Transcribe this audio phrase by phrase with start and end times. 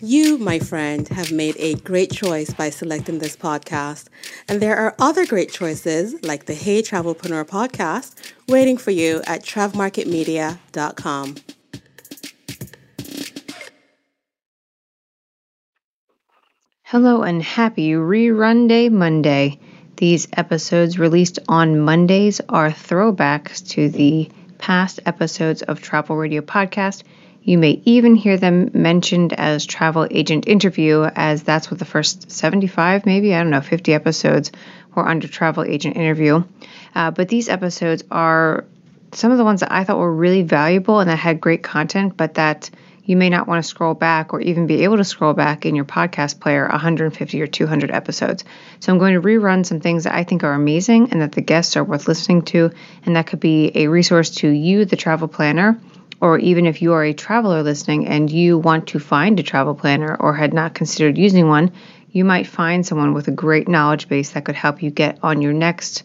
[0.00, 4.06] You, my friend, have made a great choice by selecting this podcast.
[4.48, 8.14] And there are other great choices, like the Hey Travelpreneur podcast,
[8.46, 11.34] waiting for you at travmarketmedia.com.
[16.84, 19.58] Hello and happy Rerun Day Monday.
[19.96, 27.02] These episodes released on Mondays are throwbacks to the past episodes of Travel Radio Podcast
[27.48, 32.30] you may even hear them mentioned as travel agent interview, as that's what the first
[32.30, 34.52] 75, maybe, I don't know, 50 episodes
[34.94, 36.44] were under travel agent interview.
[36.94, 38.66] Uh, but these episodes are
[39.12, 42.18] some of the ones that I thought were really valuable and that had great content,
[42.18, 42.68] but that
[43.02, 45.74] you may not want to scroll back or even be able to scroll back in
[45.74, 48.44] your podcast player 150 or 200 episodes.
[48.80, 51.40] So I'm going to rerun some things that I think are amazing and that the
[51.40, 52.72] guests are worth listening to,
[53.06, 55.80] and that could be a resource to you, the travel planner
[56.20, 59.74] or even if you are a traveler listening and you want to find a travel
[59.74, 61.72] planner or had not considered using one,
[62.10, 65.42] you might find someone with a great knowledge base that could help you get on
[65.42, 66.02] your next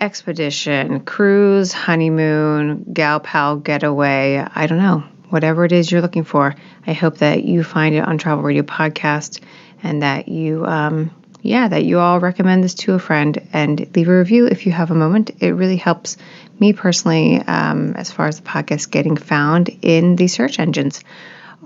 [0.00, 4.44] expedition, cruise, honeymoon, gal pal getaway.
[4.54, 6.54] I don't know, whatever it is you're looking for.
[6.86, 9.40] I hope that you find it on Travel Radio Podcast
[9.82, 11.10] and that you, um,
[11.44, 14.72] yeah, that you all recommend this to a friend and leave a review if you
[14.72, 15.30] have a moment.
[15.40, 16.16] It really helps
[16.58, 21.04] me personally, um, as far as the podcast getting found in the search engines.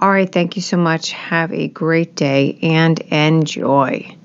[0.00, 1.12] All right, thank you so much.
[1.12, 4.17] Have a great day and enjoy.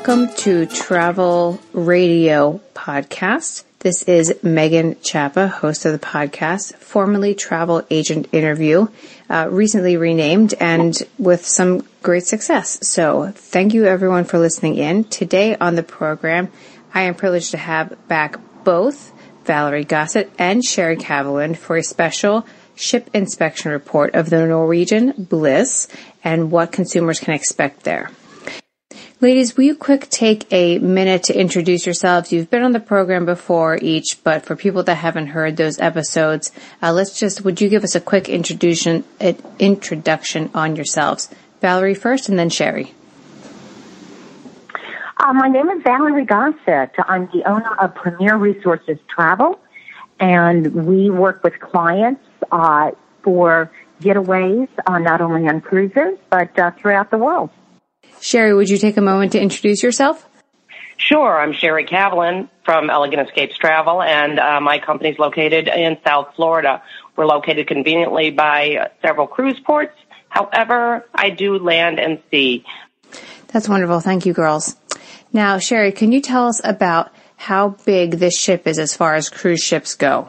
[0.00, 3.64] Welcome to Travel Radio Podcast.
[3.80, 8.86] This is Megan Chapa, host of the podcast, formerly Travel Agent Interview,
[9.28, 12.78] uh, recently renamed and with some great success.
[12.88, 15.04] So thank you everyone for listening in.
[15.04, 16.50] Today on the program,
[16.94, 19.12] I am privileged to have back both
[19.44, 25.88] Valerie Gossett and Sherry Caveland for a special ship inspection report of the Norwegian Bliss
[26.24, 28.10] and what consumers can expect there.
[29.22, 32.32] Ladies, will you quick take a minute to introduce yourselves?
[32.32, 36.50] You've been on the program before each, but for people that haven't heard those episodes,
[36.82, 41.28] uh, let's just, would you give us a quick introduction, uh, introduction on yourselves?
[41.60, 42.94] Valerie first and then Sherry.
[45.18, 46.94] Uh, my name is Valerie Gossett.
[47.06, 49.60] I'm the owner of Premier Resources Travel,
[50.18, 52.92] and we work with clients uh,
[53.22, 53.70] for
[54.00, 57.50] getaways, uh, not only on cruises, but throughout the world.
[58.20, 60.26] Sherry, would you take a moment to introduce yourself?
[60.96, 61.40] Sure.
[61.40, 66.82] I'm Sherry Caveland from Elegant Escapes Travel, and uh, my company's located in South Florida.
[67.16, 69.96] We're located conveniently by several cruise ports.
[70.28, 72.64] However, I do land and sea.
[73.48, 74.00] That's wonderful.
[74.00, 74.76] Thank you, girls.
[75.32, 79.30] Now, Sherry, can you tell us about how big this ship is as far as
[79.30, 80.28] cruise ships go?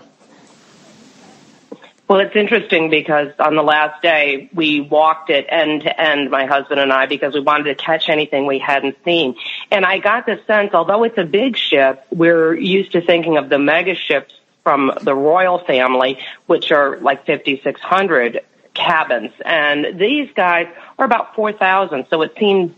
[2.12, 6.46] Well, it's interesting because on the last day we walked it end to end, my
[6.46, 9.38] husband and I, because we wanted to catch anything we hadn't seen.
[9.72, 13.48] And I got the sense, although it's a big ship, we're used to thinking of
[13.48, 18.42] the mega ships from the royal family, which are like 5,600
[18.74, 19.32] cabins.
[19.46, 20.68] And these guys
[21.00, 22.08] are about 4,000.
[22.10, 22.76] So it seemed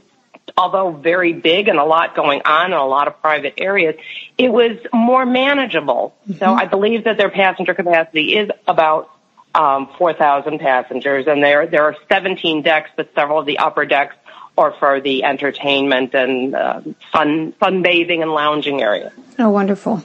[0.55, 3.95] although very big and a lot going on in a lot of private areas,
[4.37, 6.13] it was more manageable.
[6.29, 6.37] Mm-hmm.
[6.37, 9.09] So I believe that their passenger capacity is about
[9.55, 14.15] um, 4,000 passengers, and there there are 17 decks, but several of the upper decks
[14.57, 16.81] are for the entertainment and uh,
[17.11, 19.11] fun sunbathing and lounging area.
[19.39, 20.03] Oh, wonderful.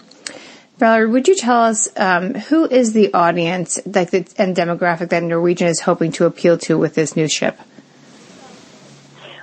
[0.79, 5.23] Valerie, would you tell us um, who is the audience like the, and demographic that
[5.23, 7.59] Norwegian is hoping to appeal to with this new ship?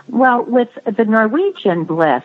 [0.08, 2.24] Well, with the Norwegian Bliss,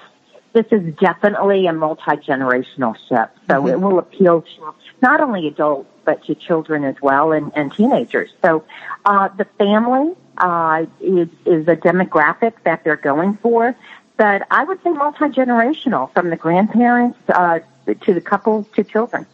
[0.52, 3.68] this is definitely a multi-generational ship, so mm-hmm.
[3.68, 8.30] it will appeal to not only adults but to children as well and, and teenagers.
[8.42, 8.64] So
[9.04, 13.76] uh, the family uh, is, is a demographic that they're going for,
[14.16, 19.26] but I would say multi generational from the grandparents uh, to the couple to children.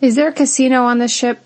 [0.00, 1.38] Is there a casino on the ship?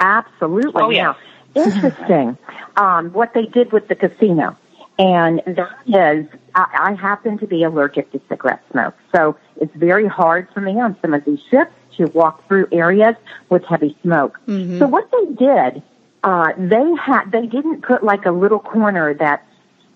[0.00, 0.82] Absolutely.
[0.82, 1.14] Oh, yeah.
[1.56, 2.38] Now, interesting
[2.76, 4.56] um, what they did with the casino.
[4.98, 8.94] And that is, I, I happen to be allergic to cigarette smoke.
[9.14, 13.16] So it's very hard for me on some of these ships to walk through areas
[13.48, 14.38] with heavy smoke.
[14.46, 14.78] Mm-hmm.
[14.78, 15.82] So what they did,
[16.22, 19.46] uh, they had, they didn't put like a little corner that's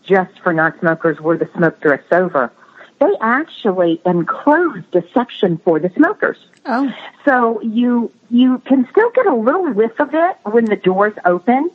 [0.05, 2.53] just for non-smokers where the smoke drifts over.
[3.01, 6.39] They actually enclosed a section for the smokers.
[6.67, 6.93] Oh.
[7.25, 11.71] So you, you can still get a little whiff of it when the doors open,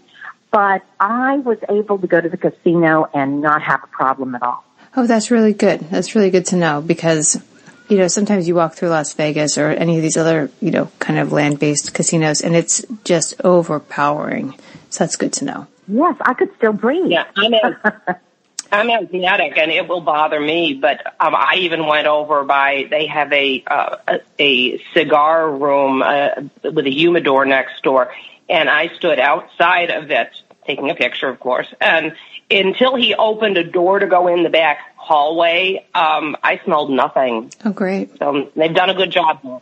[0.52, 4.44] but I was able to go to the casino and not have a problem at
[4.44, 4.64] all.
[4.96, 5.82] Oh, that's really good.
[5.90, 7.42] That's really good to know because,
[7.90, 10.92] you know, sometimes you walk through Las Vegas or any of these other, you know,
[11.00, 14.56] kind of land-based casinos and it's just overpowering.
[14.90, 15.68] So that's good to know.
[15.88, 17.08] Yes, I could still breathe.
[17.08, 17.74] Yeah, I'm as,
[18.74, 23.06] I'm asthmatic and it will bother me, but um, I even went over by, they
[23.08, 26.30] have a, uh, a, a cigar room uh,
[26.64, 28.12] with a humidor next door
[28.50, 30.30] and I stood outside of it
[30.66, 32.16] taking a picture, of course, and
[32.50, 37.52] until he opened a door to go in the back hallway, um, I smelled nothing.
[37.66, 38.18] Oh, great.
[38.20, 39.62] So they've done a good job.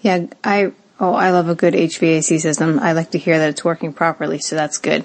[0.00, 2.78] Yeah, I, oh, I love a good HVAC system.
[2.80, 5.04] I like to hear that it's working properly, so that's good.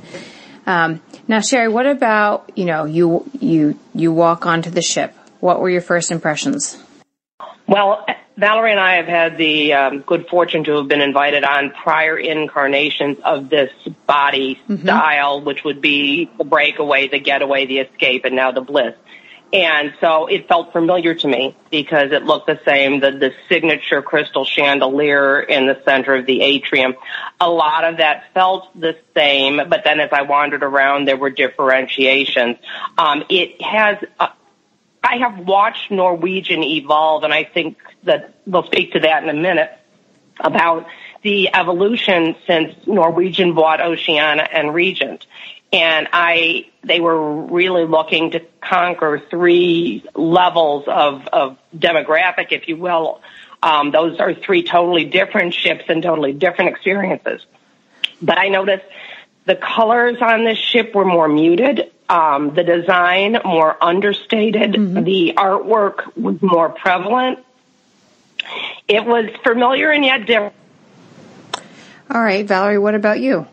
[0.68, 5.16] Um, now, Sherry, what about, you know, you, you, you walk onto the ship.
[5.40, 6.78] What were your first impressions?
[7.68, 8.06] Well,
[8.38, 12.18] Valerie and I have had the um, good fortune to have been invited on prior
[12.18, 13.72] incarnations of this
[14.06, 14.84] body mm-hmm.
[14.84, 18.94] style, which would be the breakaway, the getaway, the escape, and now the bliss.
[19.54, 24.02] And so it felt familiar to me because it looked the same, the, the signature
[24.02, 26.96] crystal chandelier in the center of the atrium.
[27.40, 31.30] A lot of that felt the same, but then as I wandered around, there were
[31.30, 32.58] differentiations.
[32.98, 34.30] Um, it has, uh,
[35.02, 39.34] I have watched Norwegian evolve and I think that we'll speak to that in a
[39.34, 39.72] minute
[40.42, 40.88] about
[41.22, 45.26] the evolution since Norwegian bought Oceania and Regent.
[45.74, 52.78] And I, they were really looking to conquer three levels of, of demographic, if you
[52.78, 53.22] will.
[53.62, 57.46] Um, those are three totally different ships and totally different experiences.
[58.22, 58.86] But I noticed
[59.46, 61.92] the colors on this ship were more muted.
[62.10, 64.74] Um, the design more understated.
[64.74, 65.04] Mm-hmm.
[65.04, 67.40] The artwork was more prevalent.
[68.88, 70.54] It was familiar and yet different.
[72.10, 73.48] All right, Valerie, what about you?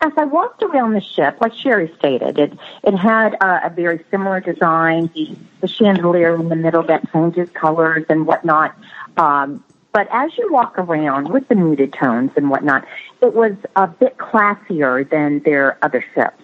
[0.00, 2.52] As I walked around the ship, like Sherry stated, it
[2.84, 5.10] it had uh, a very similar design.
[5.12, 8.76] The, the chandelier in the middle that changes colors and whatnot.
[9.16, 12.86] Um, but as you walk around with the muted tones and whatnot,
[13.20, 16.40] it was a bit classier than their other ships.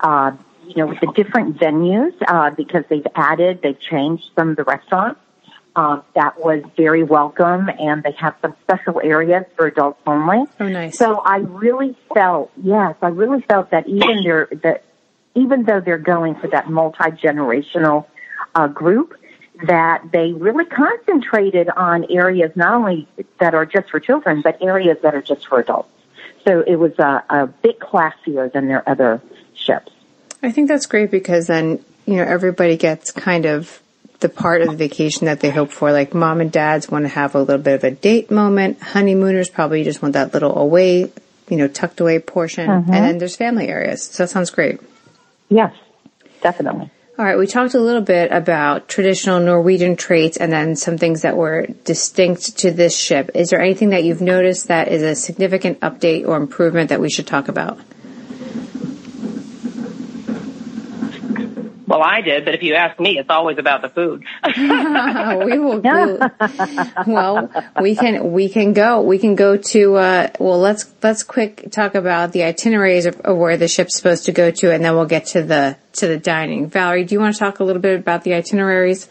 [0.00, 0.32] Uh,
[0.66, 4.64] you know, with the different venues, uh, because they've added, they've changed some of the
[4.64, 5.18] restaurants.
[5.74, 10.44] Um, that was very welcome, and they have some special areas for adults only.
[10.60, 10.98] Oh, nice.
[10.98, 14.84] So I really felt, yes, I really felt that even their that
[15.34, 18.06] even though they're going for that multi generational
[18.54, 19.14] uh, group,
[19.66, 23.08] that they really concentrated on areas not only
[23.38, 25.88] that are just for children, but areas that are just for adults.
[26.44, 29.22] So it was a, a bit classier than their other
[29.54, 29.92] ships.
[30.42, 33.80] I think that's great because then you know everybody gets kind of
[34.22, 35.92] the part of the vacation that they hope for.
[35.92, 38.80] Like mom and dads want to have a little bit of a date moment.
[38.80, 41.12] Honeymooners probably just want that little away,
[41.48, 42.68] you know, tucked away portion.
[42.68, 42.92] Mm-hmm.
[42.92, 44.04] And then there's family areas.
[44.04, 44.80] So that sounds great.
[45.50, 45.74] Yes,
[46.40, 46.90] definitely.
[47.18, 51.22] All right, we talked a little bit about traditional Norwegian traits and then some things
[51.22, 53.32] that were distinct to this ship.
[53.34, 57.10] Is there anything that you've noticed that is a significant update or improvement that we
[57.10, 57.78] should talk about?
[62.02, 64.24] Well, I did, but if you ask me, it's always about the food.
[64.56, 66.18] we will go.
[67.06, 67.48] well,
[67.80, 69.02] we can we can go.
[69.02, 69.94] We can go to.
[69.94, 74.24] Uh, well, let's let's quick talk about the itineraries of, of, where the ship's supposed
[74.24, 76.68] to go to, and then we'll get to the to the dining.
[76.68, 79.08] Valerie, do you want to talk a little bit about the itineraries?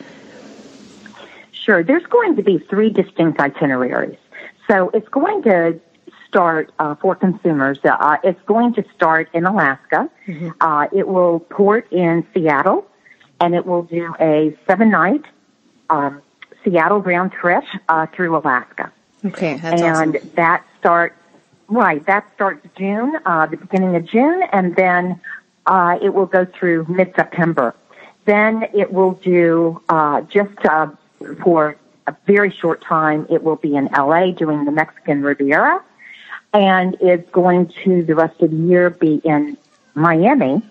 [1.53, 1.85] Sure.
[1.85, 4.17] There's going to be three distinct itineraries.
[4.69, 5.79] So it's going to
[6.31, 7.77] start uh, for consumers.
[7.83, 10.09] Uh, it's going to start in Alaska.
[10.25, 10.49] Mm-hmm.
[10.61, 12.87] Uh, it will port in Seattle,
[13.41, 15.25] and it will do a seven night
[15.89, 16.21] um,
[16.63, 18.91] Seattle round trip uh, through Alaska.
[19.25, 20.29] Okay, that's and awesome.
[20.35, 21.15] that starts
[21.67, 22.03] right.
[22.05, 25.19] That starts June, uh, the beginning of June, and then
[25.65, 27.75] uh, it will go through mid September.
[28.23, 29.81] Then it will do
[30.29, 30.51] just
[31.43, 31.75] for
[32.07, 33.27] a very short time.
[33.29, 35.83] It will be in LA doing the Mexican Riviera
[36.53, 39.57] and it's going to the rest of the year be in
[39.93, 40.61] Miami,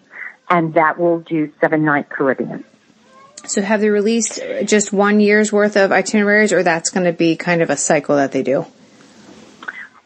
[0.48, 2.64] and that will do seven night Caribbean.
[3.46, 7.36] So have they released just one year's worth of itineraries, or that's going to be
[7.36, 8.66] kind of a cycle that they do?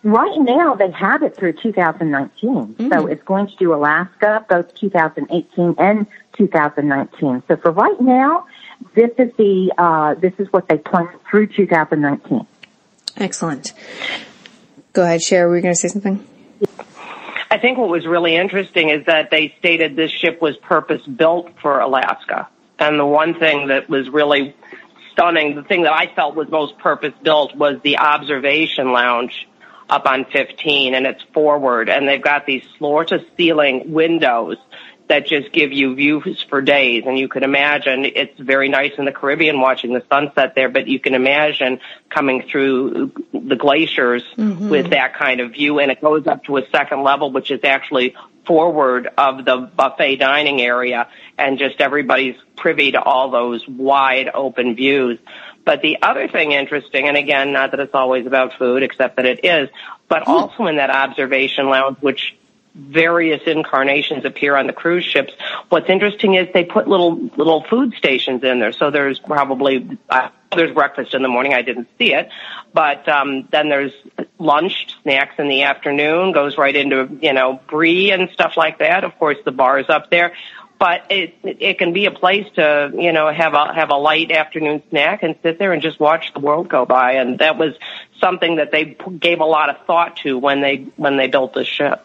[0.04, 2.50] Right now, they have it through 2019.
[2.50, 2.92] Mm-hmm.
[2.92, 7.42] So it's going to do Alaska, both 2018 and 2019.
[7.48, 8.46] So for right now,
[8.94, 12.46] this is the uh, this is what they plan through 2019.
[13.16, 13.72] Excellent.
[14.94, 15.48] Go ahead, Sherry.
[15.48, 16.24] Were you going to say something?
[17.50, 21.50] I think what was really interesting is that they stated this ship was purpose built
[21.60, 22.48] for Alaska.
[22.78, 24.56] And the one thing that was really
[25.12, 29.46] stunning, the thing that I felt was most purpose built was the observation lounge.
[29.90, 34.56] up on 15 and it's forward and they've got these floor to ceiling windows
[35.08, 37.04] that just give you views for days.
[37.06, 40.88] And you can imagine it's very nice in the Caribbean watching the sunset there, but
[40.88, 44.70] you can imagine coming through the glaciers mm-hmm.
[44.70, 45.78] with that kind of view.
[45.78, 48.14] And it goes up to a second level, which is actually
[48.46, 51.08] forward of the buffet dining area
[51.38, 55.18] and just everybody's privy to all those wide open views.
[55.64, 59.24] But the other thing interesting, and again, not that it's always about food, except that
[59.24, 59.70] it is,
[60.08, 60.30] but hmm.
[60.30, 62.36] also in that observation lounge, which
[62.74, 65.32] various incarnations appear on the cruise ships.
[65.68, 68.72] What's interesting is they put little little food stations in there.
[68.72, 71.54] So there's probably uh, there's breakfast in the morning.
[71.54, 72.30] I didn't see it,
[72.72, 73.92] but um, then there's
[74.38, 76.32] lunch, snacks in the afternoon.
[76.32, 79.04] Goes right into you know brie and stuff like that.
[79.04, 80.32] Of course, the bars up there.
[80.76, 84.32] But it it can be a place to you know have a have a light
[84.32, 87.12] afternoon snack and sit there and just watch the world go by.
[87.12, 87.74] And that was
[88.20, 91.64] something that they gave a lot of thought to when they when they built the
[91.64, 92.04] ship.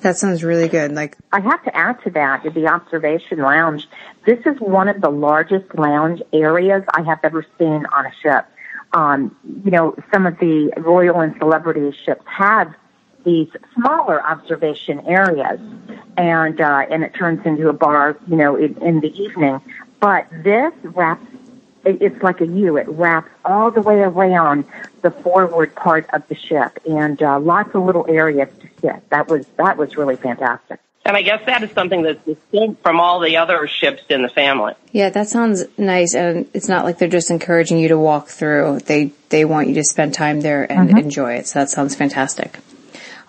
[0.00, 0.92] That sounds really good.
[0.92, 3.88] Like I have to add to that the observation lounge.
[4.26, 8.46] This is one of the largest lounge areas I have ever seen on a ship.
[8.92, 12.74] Um, you know, some of the royal and celebrity ships have
[13.24, 15.58] these smaller observation areas,
[16.16, 19.60] and uh, and it turns into a bar, you know, in, in the evening.
[20.00, 21.26] But this wraps
[21.84, 22.76] it's like a U.
[22.76, 24.64] It wraps all the way around
[25.02, 29.10] the forward part of the ship, and uh, lots of little areas to sit.
[29.10, 30.80] That was that was really fantastic.
[31.06, 34.30] And I guess that is something that's distinct from all the other ships in the
[34.30, 34.72] family.
[34.90, 38.80] Yeah, that sounds nice, and it's not like they're just encouraging you to walk through.
[38.80, 40.98] They they want you to spend time there and mm-hmm.
[40.98, 41.46] enjoy it.
[41.46, 42.58] So that sounds fantastic.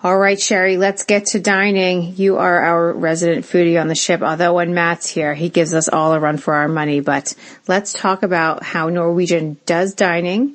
[0.06, 2.14] All right, Sherry, let's get to dining.
[2.14, 5.88] You are our resident foodie on the ship, although when Matt's here, he gives us
[5.88, 7.00] all a run for our money.
[7.00, 7.34] But
[7.66, 10.54] let's talk about how Norwegian does dining,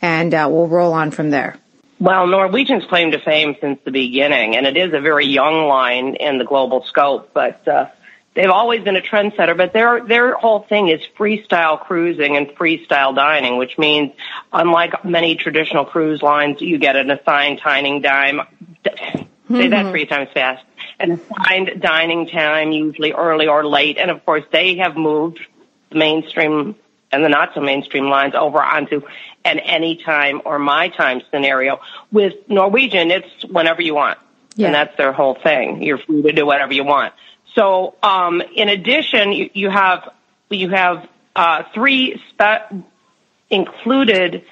[0.00, 1.56] and uh, we'll roll on from there.
[1.98, 6.14] Well, Norwegian's claim to fame since the beginning, and it is a very young line
[6.14, 7.86] in the global scope, but uh,
[8.34, 13.14] they've always been a trendsetter, but their their whole thing is freestyle cruising and freestyle
[13.14, 14.12] dining, which means
[14.52, 18.40] unlike many traditional cruise lines, you get an assigned dining dime.
[18.84, 19.56] Mm-hmm.
[19.56, 19.90] Say that mm-hmm.
[19.90, 20.64] three times fast.
[20.98, 25.40] An assigned dining time, usually early or late, and of course they have moved
[25.90, 26.76] the mainstream
[27.10, 29.02] and the not so mainstream lines over onto
[29.44, 31.80] an anytime or my time scenario.
[32.10, 34.18] With Norwegian, it's whenever you want.
[34.54, 34.66] Yeah.
[34.66, 35.82] And that's their whole thing.
[35.82, 37.12] You're free to do whatever you want.
[37.54, 40.08] So, um, in addition, you, have
[40.48, 42.20] you have uh, three
[43.50, 44.44] included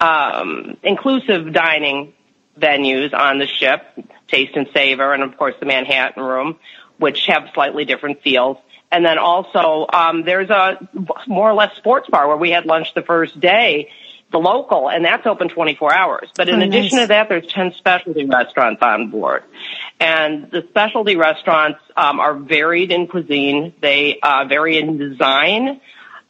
[0.00, 2.12] um, inclusive dining
[2.58, 3.82] venues on the ship:
[4.28, 6.58] Taste and Savor, and of course the Manhattan Room,
[6.98, 8.58] which have slightly different feels.
[8.90, 10.78] And then also, um, there's a
[11.26, 13.90] more or less sports bar where we had lunch the first day,
[14.30, 16.28] the local, and that's open 24 hours.
[16.34, 17.04] But in oh, addition nice.
[17.04, 19.44] to that, there's 10 specialty restaurants on board.
[20.00, 23.74] And the specialty restaurants um, are varied in cuisine.
[23.80, 25.80] They uh, vary in design.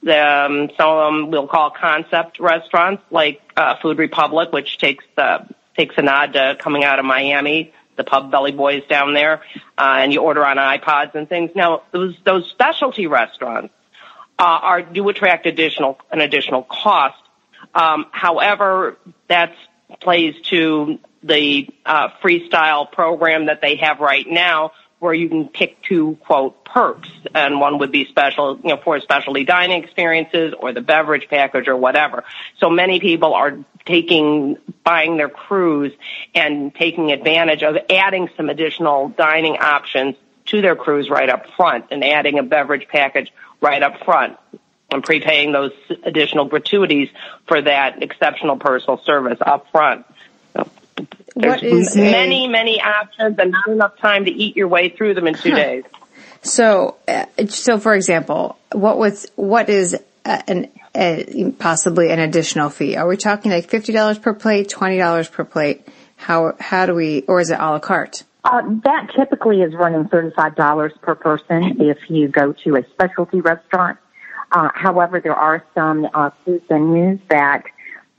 [0.03, 5.05] The, um, some of them we'll call concept restaurants, like uh, Food Republic, which takes
[5.17, 9.41] the takes a nod to coming out of Miami, the Pubbelly Boys down there,
[9.79, 11.53] uh, and you order on iPods and things.
[11.55, 13.73] Now, those those specialty restaurants
[14.39, 17.17] uh, are do attract additional an additional cost
[17.75, 18.97] however,
[19.29, 19.55] that
[20.01, 25.83] plays to the uh, freestyle program that they have right now, where you can pick
[25.83, 30.73] two quote perks, and one would be special, you know, for specialty dining experiences or
[30.73, 32.25] the beverage package or whatever.
[32.59, 35.93] So many people are taking, buying their cruise
[36.35, 40.17] and taking advantage of adding some additional dining options
[40.47, 44.37] to their cruise right up front and adding a beverage package right up front
[44.95, 45.73] and prepaying those
[46.05, 47.09] additional gratuities
[47.47, 50.07] for that exceptional personal service up front.
[50.55, 50.69] So
[51.37, 52.49] there's many, a...
[52.49, 55.57] many options and not enough time to eat your way through them in two huh.
[55.57, 55.85] days.
[56.43, 62.97] So, uh, so for example, what was, what is an, a, possibly an additional fee?
[62.97, 65.89] Are we talking like $50 per plate, $20 per plate?
[66.17, 68.25] How, how do we, or is it a la carte?
[68.45, 73.99] Uh, that typically is running $35 per person if you go to a specialty restaurant.
[74.55, 77.65] Uh, however, there are some uh, food venues that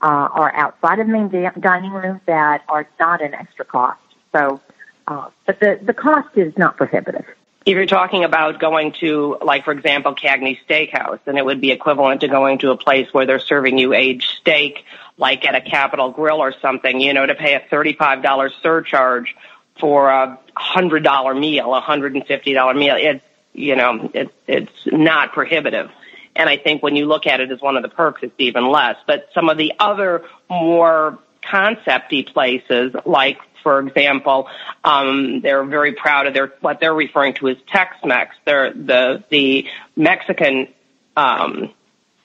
[0.02, 3.98] uh, are outside of the main da- dining room that are not an extra cost.
[4.32, 4.60] So,
[5.08, 7.24] uh, but the, the cost is not prohibitive.
[7.64, 11.72] If you're talking about going to, like, for example, Cagney Steakhouse, then it would be
[11.72, 14.84] equivalent to going to a place where they're serving you aged steak,
[15.16, 19.34] like at a Capital Grille or something, you know, to pay a $35 surcharge
[19.80, 22.96] for a $100 meal, a $150 meal.
[22.98, 23.24] It's,
[23.54, 25.90] you know, it, it's not prohibitive.
[26.36, 28.66] And I think when you look at it as one of the perks, it's even
[28.70, 28.96] less.
[29.06, 34.48] But some of the other more concepty places like for example,
[34.84, 38.36] um, they're very proud of their what they're referring to as Tex-Mex.
[38.44, 39.66] They're the the
[39.96, 40.68] Mexican
[41.16, 41.74] um,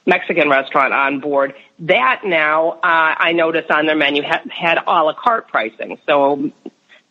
[0.06, 1.56] Mexican restaurant on board.
[1.80, 5.98] That now uh, I noticed on their menu ha- had a la carte pricing.
[6.06, 6.52] So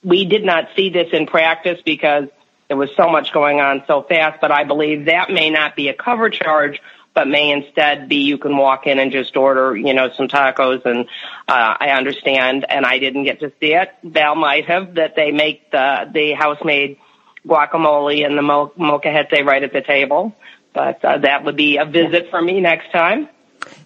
[0.04, 2.28] we did not see this in practice because
[2.70, 4.40] there was so much going on so fast.
[4.40, 6.80] But I believe that may not be a cover charge
[7.12, 10.84] but may instead be you can walk in and just order, you know, some tacos.
[10.84, 11.06] And
[11.48, 13.90] uh, I understand, and I didn't get to see it.
[14.04, 16.98] Val might have that they make the the house made
[17.46, 20.34] guacamole and the mo- molcajete right at the table.
[20.72, 23.28] But uh, that would be a visit for me next time.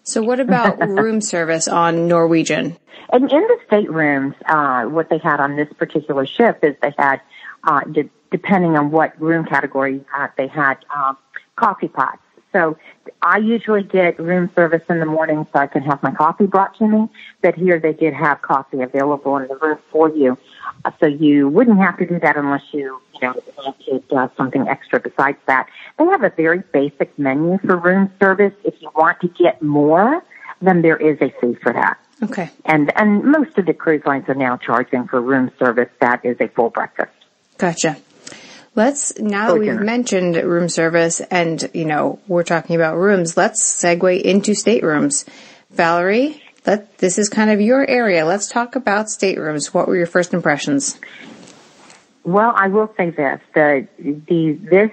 [0.03, 2.77] So, what about room service on Norwegian?
[3.11, 7.21] And in the staterooms, uh, what they had on this particular ship is they had,
[7.63, 11.17] uh, de- depending on what room category had, they had um,
[11.55, 12.19] coffee pots.
[12.53, 12.77] So
[13.23, 16.77] I usually get room service in the morning so I can have my coffee brought
[16.79, 17.09] to me.
[17.43, 20.37] But here they did have coffee available in the room for you.
[20.85, 24.67] Uh, so you wouldn't have to do that unless you, you know, wanted uh, something
[24.67, 25.69] extra besides that.
[25.97, 28.55] They have a very basic menu for room service.
[28.65, 30.25] If you want to get more,
[30.61, 31.99] then there is a fee for that.
[32.21, 32.51] Okay.
[32.65, 36.37] And and most of the cruise lines are now charging for room service that is
[36.41, 37.13] a full breakfast.
[37.59, 37.97] Gotcha.
[38.77, 43.63] Let's now that we've mentioned room service and you know we're talking about rooms, let's
[43.63, 45.25] segue into staterooms.
[45.71, 48.25] Valerie, let this is kind of your area.
[48.25, 49.73] Let's talk about staterooms.
[49.73, 50.99] What were your first impressions?
[52.25, 54.91] Well, I will say this: the the this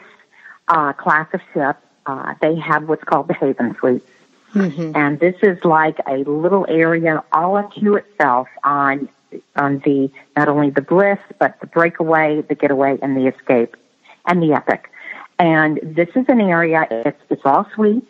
[0.68, 4.06] uh, class of ship, uh, they have what's called the Haven Suite,
[4.54, 4.92] mm-hmm.
[4.96, 9.10] and this is like a little area all unto itself on
[9.56, 13.76] on the not only the bliss but the breakaway, the getaway, and the escape,
[14.26, 14.90] and the epic.
[15.40, 16.88] And this is an area.
[16.92, 18.06] It's it's all suites.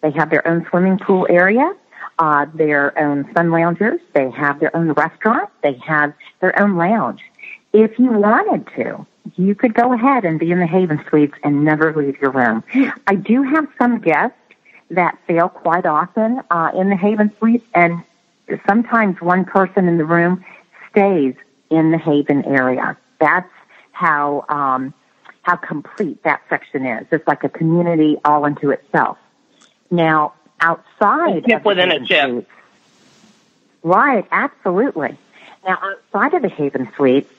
[0.00, 1.72] They have their own swimming pool area,
[2.18, 4.00] uh, their own sun loungers.
[4.14, 5.48] They have their own restaurant.
[5.62, 7.20] They have their own lounge.
[7.72, 11.64] If you wanted to, you could go ahead and be in the Haven Suites and
[11.64, 12.64] never leave your room.
[13.06, 14.36] I do have some guests
[14.90, 18.02] that fail quite often uh, in the Haven Suites, and
[18.66, 20.44] sometimes one person in the room
[20.92, 21.34] stays
[21.70, 22.96] in the Haven area.
[23.18, 23.50] That's
[23.90, 24.94] how um,
[25.42, 27.06] how complete that section is.
[27.10, 29.18] It's like a community all unto itself.
[29.90, 32.48] Now, outside ship within a ship.
[33.82, 34.26] right?
[34.30, 35.18] Absolutely.
[35.66, 37.32] Now, outside of the Haven Suites,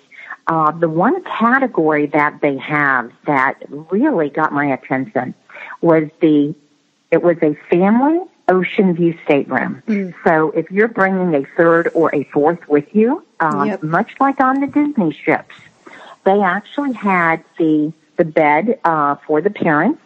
[0.47, 5.33] uh, the one category that they have that really got my attention
[5.81, 6.53] was the
[7.11, 9.81] it was a family ocean view stateroom.
[9.87, 10.13] Mm.
[10.23, 13.83] So if you're bringing a third or a fourth with you, um, yep.
[13.83, 15.55] much like on the Disney ships,
[16.25, 20.01] they actually had the the bed uh, for the parents,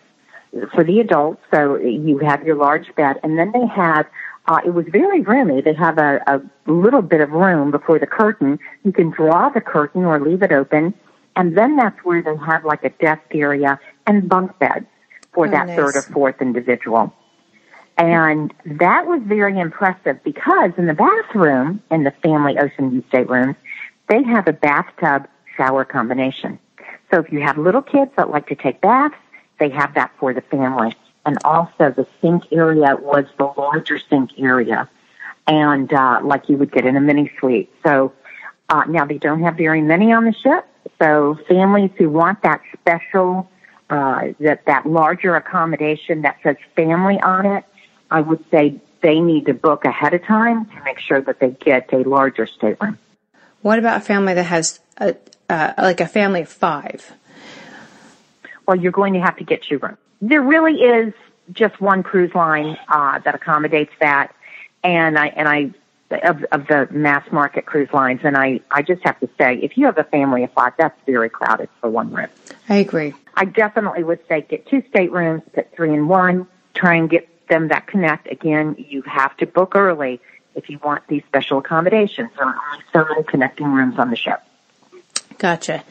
[0.73, 1.41] for the adults.
[1.51, 4.03] So you have your large bed, and then they had.
[4.49, 5.59] Uh, it was very roomy.
[5.59, 8.59] They have a, a little bit of room before the curtain.
[8.85, 10.93] You can draw the curtain or leave it open,
[11.35, 14.85] and then that's where they have like a desk area and bunk beds
[15.33, 15.75] for oh, that nice.
[15.75, 17.13] third or fourth individual.
[17.97, 23.55] And that was very impressive because in the bathroom, in the family ocean view staterooms,
[24.07, 26.59] they have a bathtub shower combination.
[27.09, 29.15] So if you have little kids that like to take baths,
[29.59, 30.95] they have that for the family.
[31.25, 34.87] And also the sink area was the larger sink area.
[35.47, 37.73] And, uh, like you would get in a mini suite.
[37.83, 38.13] So,
[38.69, 40.65] uh, now they don't have very many on the ship.
[40.99, 43.49] So families who want that special,
[43.89, 47.63] uh, that, that larger accommodation that says family on it,
[48.09, 51.51] I would say they need to book ahead of time to make sure that they
[51.51, 52.97] get a larger stateroom.
[53.61, 55.15] What about a family that has a,
[55.49, 57.13] uh, like a family of five?
[58.65, 59.97] Well, you're going to have to get two rooms.
[60.21, 61.13] There really is
[61.51, 64.33] just one cruise line uh, that accommodates that,
[64.83, 65.71] and I and I
[66.23, 69.77] of, of the mass market cruise lines, and I I just have to say, if
[69.77, 72.27] you have a family of five, that's very crowded for one room.
[72.67, 73.13] I agree.
[73.35, 77.69] I definitely would say get two staterooms, put three in one, try and get them
[77.69, 78.31] that connect.
[78.31, 80.19] Again, you have to book early
[80.55, 82.29] if you want these special accommodations.
[82.35, 84.41] There are only so many connecting rooms on the ship.
[85.37, 85.83] Gotcha.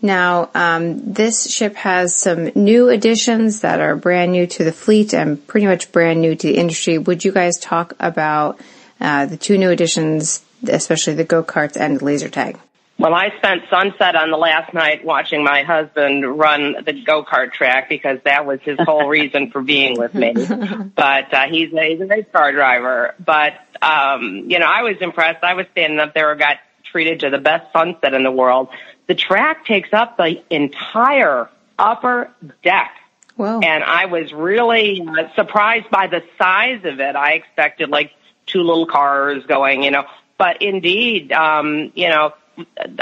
[0.00, 5.14] Now, um, this ship has some new additions that are brand new to the fleet
[5.14, 6.98] and pretty much brand new to the industry.
[6.98, 8.60] Would you guys talk about
[9.00, 12.58] uh, the two new additions, especially the go karts and laser tag?
[12.98, 17.52] Well, I spent sunset on the last night watching my husband run the go kart
[17.52, 20.34] track because that was his whole reason for being with me.
[20.34, 23.14] But uh, he's a, he's a race car driver.
[23.18, 25.42] But um, you know, I was impressed.
[25.42, 28.68] I was standing up there, got treated to the best sunset in the world.
[29.08, 32.30] The track takes up the entire upper
[32.62, 32.92] deck.
[33.36, 33.60] Wow.
[33.60, 37.16] And I was really uh, surprised by the size of it.
[37.16, 38.12] I expected like
[38.46, 40.04] two little cars going, you know,
[40.38, 42.34] but indeed, um, you know,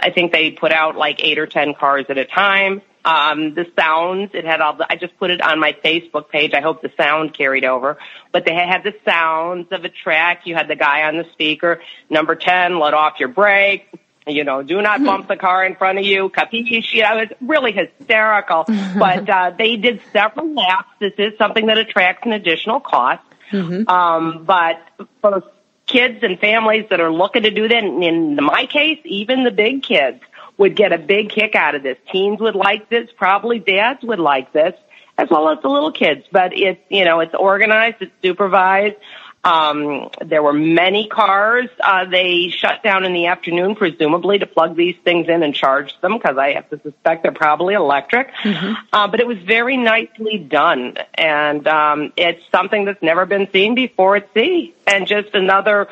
[0.02, 2.82] I think they put out like eight or ten cars at a time.
[3.04, 6.52] Um, the sounds, it had all the, I just put it on my Facebook page.
[6.52, 7.96] I hope the sound carried over,
[8.30, 10.42] but they had the sounds of a track.
[10.44, 13.88] You had the guy on the speaker, number 10, let off your brake.
[14.26, 16.28] You know, do not bump the car in front of you.
[16.28, 16.92] Capisci?
[16.92, 18.64] You know, it was really hysterical.
[18.98, 20.90] but, uh, they did several laps.
[21.00, 23.22] This is something that attracts an additional cost.
[23.50, 23.88] Mm-hmm.
[23.88, 24.82] Um, but
[25.22, 25.42] for
[25.90, 29.82] kids and families that are looking to do that, in my case, even the big
[29.82, 30.20] kids,
[30.56, 31.96] would get a big kick out of this.
[32.12, 34.74] Teens would like this, probably dads would like this,
[35.18, 36.24] as well as the little kids.
[36.30, 38.96] But it's, you know, it's organized, it's supervised.
[39.42, 41.68] Um, there were many cars.
[41.82, 45.98] Uh, they shut down in the afternoon, presumably to plug these things in and charge
[46.02, 48.34] them, because I have to suspect they're probably electric.
[48.42, 48.74] Mm-hmm.
[48.92, 53.74] Uh, but it was very nicely done, and um, it's something that's never been seen
[53.74, 55.88] before at sea, and just another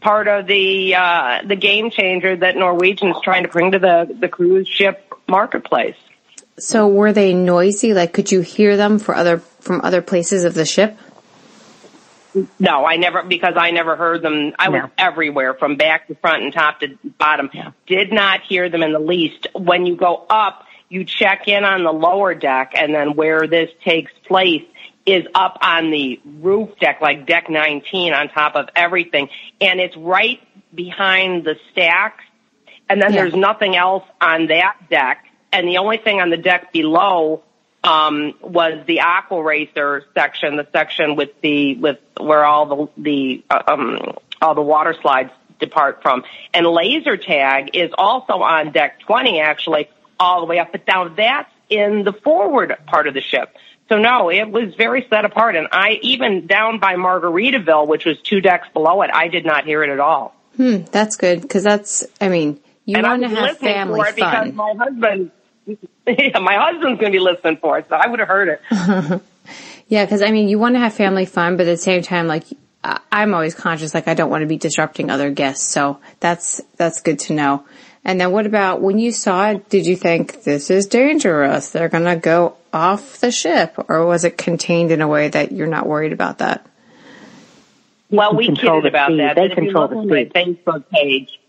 [0.00, 4.28] part of the uh, the game changer that Norwegian's trying to bring to the the
[4.28, 5.96] cruise ship marketplace.
[6.58, 7.94] So were they noisy?
[7.94, 10.96] Like, could you hear them for other from other places of the ship?
[12.58, 14.54] No, I never because I never heard them.
[14.58, 17.50] I was everywhere from back to front and top to bottom.
[17.52, 17.70] Yeah.
[17.86, 19.46] Did not hear them in the least.
[19.54, 23.70] When you go up, you check in on the lower deck, and then where this
[23.84, 24.64] takes place
[25.06, 29.28] is up on the roof deck, like deck 19 on top of everything.
[29.60, 30.40] And it's right
[30.74, 32.24] behind the stacks.
[32.88, 33.22] And then yeah.
[33.22, 35.26] there's nothing else on that deck.
[35.52, 37.42] And the only thing on the deck below,
[37.84, 43.62] was the aqua racer section, the section with the, with where all the, the, uh,
[43.68, 43.98] um,
[44.40, 46.24] all the water slides depart from.
[46.52, 51.08] And laser tag is also on deck 20 actually, all the way up, but now
[51.08, 53.56] that's in the forward part of the ship.
[53.88, 55.56] So no, it was very set apart.
[55.56, 59.64] And I, even down by Margaritaville, which was two decks below it, I did not
[59.64, 60.34] hear it at all.
[60.56, 61.48] Hmm, that's good.
[61.48, 64.14] Cause that's, I mean, you want to have family fun.
[64.14, 65.30] Because my husband,
[65.66, 68.60] yeah, my husband's going to be listening for it, so I would have heard it.
[69.88, 72.26] yeah, because I mean, you want to have family fun, but at the same time,
[72.26, 72.44] like
[73.10, 75.66] I'm always conscious, like I don't want to be disrupting other guests.
[75.66, 77.64] So that's that's good to know.
[78.04, 79.70] And then what about when you saw it?
[79.70, 81.70] Did you think this is dangerous?
[81.70, 85.52] They're going to go off the ship, or was it contained in a way that
[85.52, 86.66] you're not worried about that?
[88.10, 89.20] Well, we kidded about speed.
[89.20, 89.36] that.
[89.36, 90.32] They control the speed.
[90.34, 91.40] My Facebook page,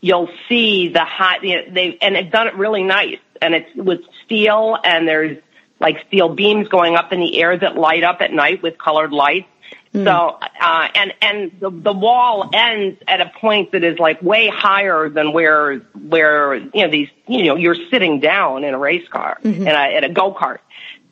[0.00, 1.44] you'll see the hot.
[1.44, 5.38] You know, they and they've done it really nice, and it's with steel, and there's
[5.80, 9.12] like steel beams going up in the air that light up at night with colored
[9.12, 9.48] lights.
[9.94, 10.04] Mm.
[10.04, 14.48] So, uh, and, and the, the wall ends at a point that is like way
[14.48, 19.08] higher than where, where, you know, these, you know, you're sitting down in a race
[19.08, 19.62] car, mm-hmm.
[19.62, 20.58] in a, in a go-kart.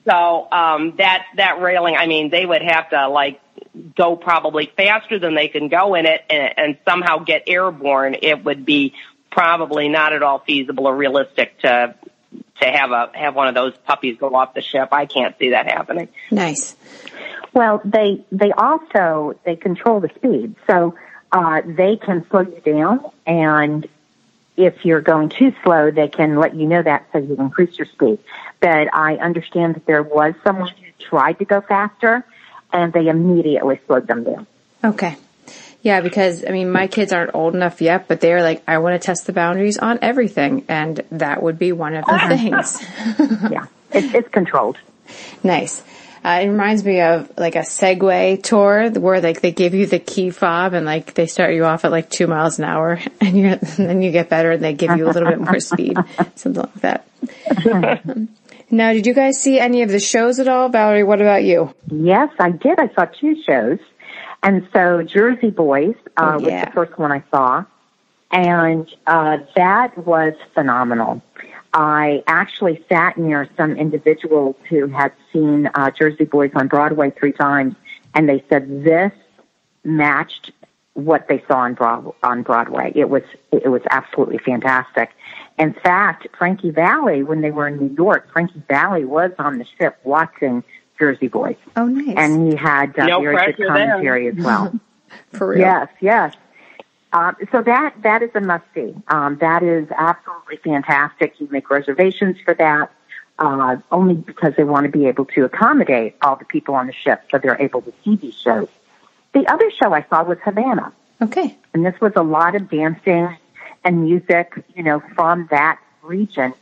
[0.06, 3.40] So, um, that, that railing, I mean, they would have to like
[3.96, 8.16] go probably faster than they can go in it and, and somehow get airborne.
[8.22, 8.94] It would be
[9.30, 11.96] probably not at all feasible or realistic to,
[12.60, 14.88] to have a, have one of those puppies go off the ship.
[14.92, 16.08] I can't see that happening.
[16.30, 16.76] Nice.
[17.52, 20.94] Well, they they also they control the speed, so
[21.32, 23.86] uh, they can slow you down, and
[24.56, 27.86] if you're going too slow, they can let you know that so you increase your
[27.86, 28.18] speed.
[28.60, 32.24] But I understand that there was someone who tried to go faster,
[32.72, 34.46] and they immediately slowed them down.
[34.84, 35.16] Okay.
[35.82, 39.00] Yeah, because I mean, my kids aren't old enough yet, but they're like, I want
[39.00, 42.82] to test the boundaries on everything, and that would be one of the things.
[43.50, 44.78] yeah, it's, it's controlled.
[45.42, 45.82] Nice.
[46.24, 49.98] Uh, it reminds me of like a Segway tour where like they give you the
[49.98, 53.38] key fob and like they start you off at like two miles an hour and
[53.38, 55.96] you and then you get better and they give you a little bit more speed,
[56.34, 57.06] something like that.
[58.70, 61.04] now, did you guys see any of the shows at all, Valerie?
[61.04, 61.72] What about you?
[61.90, 62.78] Yes, I did.
[62.80, 63.78] I saw two shows,
[64.42, 66.60] and so Jersey Boys uh, oh, yeah.
[66.60, 67.64] was the first one I saw,
[68.30, 71.22] and uh, that was phenomenal.
[71.74, 77.32] I actually sat near some individuals who had seen uh, Jersey Boys on Broadway three
[77.32, 77.74] times,
[78.14, 79.12] and they said this
[79.84, 80.52] matched
[80.94, 82.92] what they saw on, Broad- on Broadway.
[82.94, 83.22] It was
[83.52, 85.10] it was absolutely fantastic.
[85.58, 89.66] In fact, Frankie Valli, when they were in New York, Frankie Valli was on the
[89.78, 90.64] ship watching
[90.98, 91.56] Jersey Boys.
[91.76, 92.16] Oh, nice!
[92.16, 94.38] And he had uh, no very good commentary there.
[94.38, 94.80] as well.
[95.32, 95.60] For real?
[95.60, 96.34] Yes, yes.
[97.12, 98.94] Um, so that that is a must see.
[99.08, 101.40] Um, that is absolutely fantastic.
[101.40, 102.92] You make reservations for that
[103.38, 106.92] uh, only because they want to be able to accommodate all the people on the
[106.92, 108.68] ship, so they're able to see these shows.
[109.32, 110.92] The other show I saw was Havana.
[111.22, 113.36] Okay, and this was a lot of dancing
[113.84, 116.52] and music, you know, from that region.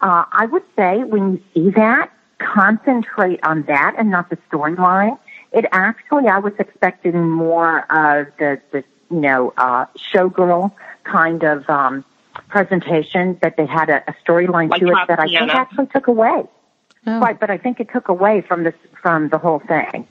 [0.00, 5.18] Uh, I would say when you see that, concentrate on that and not the storyline.
[5.52, 10.72] It actually, I was expecting more of the, the you know, uh, showgirl
[11.04, 12.04] kind of um,
[12.48, 15.86] presentation, but they had a, a storyline Like to it Top that I think actually
[15.86, 16.44] took away.
[17.06, 17.20] Oh.
[17.20, 20.06] Right, but I think it took away from this from the whole thing.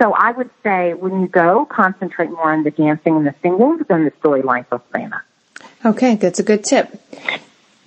[0.00, 3.78] So I would say when you go, concentrate more on the dancing and the singing
[3.88, 5.22] than the storyline for Santa.
[5.84, 6.90] Okay, that's a good tip.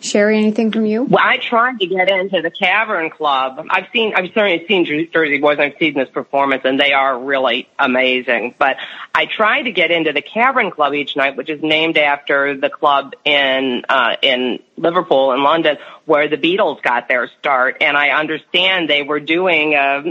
[0.05, 1.03] Sherry, anything from you?
[1.03, 3.65] Well, I tried to get into the Cavern Club.
[3.69, 5.59] I've seen, I've certainly seen Jersey Boys.
[5.59, 8.55] I've seen this performance, and they are really amazing.
[8.57, 8.77] But
[9.13, 12.69] I tried to get into the Cavern Club each night, which is named after the
[12.69, 17.77] club in uh, in Liverpool in London, where the Beatles got their start.
[17.81, 20.03] And I understand they were doing, uh,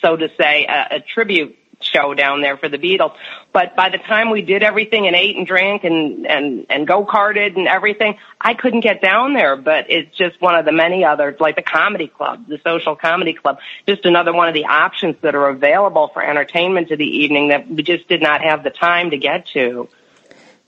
[0.00, 1.56] so to say, a, a tribute
[1.92, 3.14] show down there for the Beatles.
[3.52, 7.04] But by the time we did everything and ate and drank and and and go
[7.04, 9.56] karted and everything, I couldn't get down there.
[9.56, 13.34] But it's just one of the many others, like the comedy club, the social comedy
[13.34, 17.48] club, just another one of the options that are available for entertainment to the evening
[17.48, 19.88] that we just did not have the time to get to.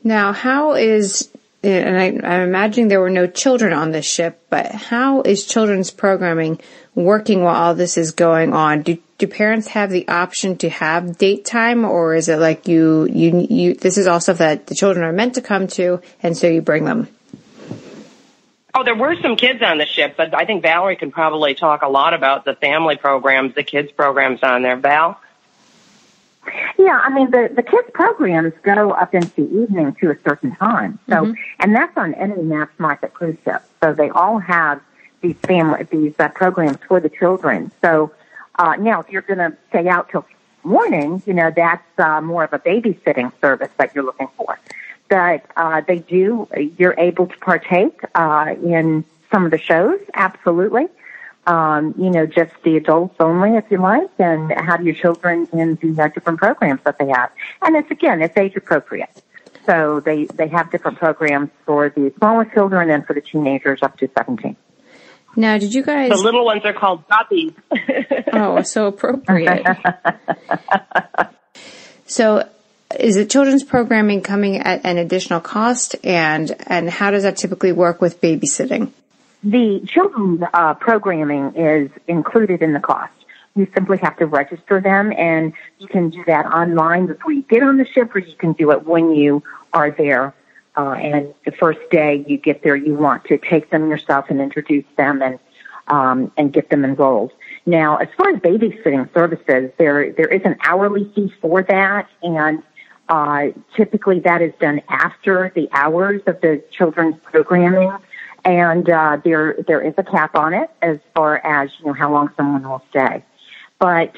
[0.05, 1.31] Now, how is,
[1.63, 5.91] and I, I'm imagining there were no children on this ship, but how is children's
[5.91, 6.61] programming
[6.95, 8.83] working while all this is going on?
[8.83, 13.07] Do, do parents have the option to have date time or is it like you,
[13.09, 16.37] you, you, this is all stuff that the children are meant to come to and
[16.37, 17.07] so you bring them?
[18.75, 21.83] Oh, there were some kids on the ship, but I think Valerie can probably talk
[21.83, 24.77] a lot about the family programs, the kids programs on there.
[24.77, 25.21] Val?
[26.77, 30.57] Yeah, I mean the the kids programs go up into the evening to a certain
[30.57, 30.99] time.
[31.09, 33.63] So, and that's on any mass market cruise ship.
[33.81, 34.81] So they all have
[35.21, 37.71] these family these uh, programs for the children.
[37.83, 38.11] So
[38.63, 40.25] uh, now, if you're going to stay out till
[40.63, 44.59] morning, you know that's uh, more of a babysitting service that you're looking for.
[45.09, 46.49] But uh, they do.
[46.79, 50.01] You're able to partake uh, in some of the shows.
[50.15, 50.87] Absolutely
[51.47, 55.77] um, you know, just the adults only, if you like, and have your children in
[55.77, 57.31] the uh, different programs that they have.
[57.63, 59.23] And it's again, it's age appropriate.
[59.67, 63.97] So they they have different programs for the smaller children and for the teenagers up
[63.99, 64.57] to seventeen.
[65.35, 67.55] Now, did you guys, The little ones are called guppies.
[68.33, 69.67] oh, so appropriate.
[72.07, 72.49] so
[72.99, 77.73] is the children's programming coming at an additional cost and, and how does that typically
[77.73, 78.93] work with babysitting?
[79.43, 83.13] The children's uh, programming is included in the cost.
[83.57, 87.63] You simply have to register them, and you can do that online before you get
[87.63, 89.43] on the ship, or you can do it when you
[89.73, 90.33] are there.
[90.77, 94.41] Uh, and the first day you get there, you want to take them yourself and
[94.41, 95.39] introduce them and
[95.89, 97.33] um, and get them enrolled.
[97.67, 102.63] Now, as far as babysitting services, there there is an hourly fee for that, and
[103.09, 107.93] uh, typically that is done after the hours of the children's programming
[108.45, 112.13] and uh, there there is a cap on it as far as you know how
[112.13, 113.23] long someone will stay.
[113.79, 114.15] But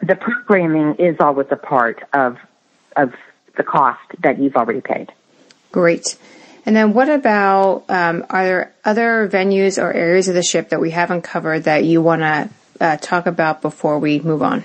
[0.00, 2.38] the programming is always a part of
[2.96, 3.14] of
[3.56, 5.12] the cost that you've already paid.
[5.76, 6.16] Great.
[6.64, 10.80] And then what about, um, are there other venues or areas of the ship that
[10.80, 12.48] we haven't covered that you want to
[12.80, 14.64] uh, talk about before we move on?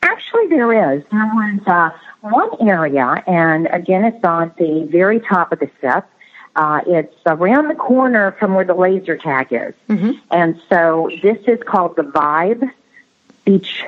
[0.00, 1.02] Actually, there is.
[1.10, 6.04] There was uh, one area, and again, it's on the very top of the ship.
[6.54, 9.74] Uh, it's around the corner from where the laser tag is.
[10.30, 12.70] And so this is called the Vibe
[13.44, 13.84] Beach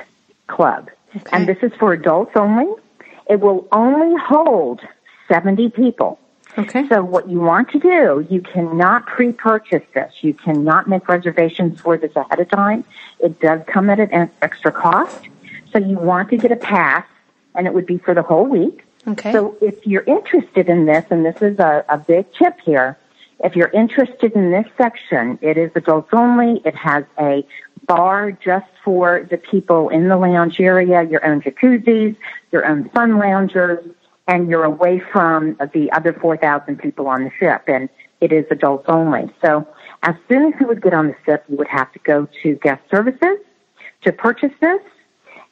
[0.47, 0.89] Club.
[1.15, 1.29] Okay.
[1.31, 2.67] And this is for adults only.
[3.29, 4.81] It will only hold
[5.27, 6.19] 70 people.
[6.57, 6.87] Okay.
[6.87, 10.13] So what you want to do, you cannot pre-purchase this.
[10.21, 12.85] You cannot make reservations for this ahead of time.
[13.19, 15.27] It does come at an extra cost.
[15.73, 17.05] So you want to get a pass,
[17.55, 18.83] and it would be for the whole week.
[19.07, 19.33] Okay.
[19.33, 22.97] So if you're interested in this, and this is a, a big tip here,
[23.43, 26.61] if you're interested in this section, it is adults only.
[26.63, 27.45] It has a
[27.85, 32.15] bar just for the people in the lounge area, your own jacuzzis,
[32.51, 33.85] your own sun loungers,
[34.27, 37.89] and you're away from the other 4,000 people on the ship, and
[38.21, 39.31] it is adults only.
[39.41, 39.67] So
[40.03, 42.55] as soon as you would get on the ship, you would have to go to
[42.55, 43.37] guest services
[44.03, 44.81] to purchase this,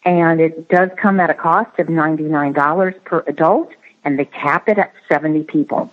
[0.06, 3.72] and it does come at a cost of $99 per adult,
[4.04, 5.92] and they cap it at 70 people.